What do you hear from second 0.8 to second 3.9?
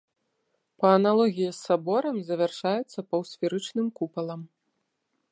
Па аналогіі з саборам завяршаецца паўсферычным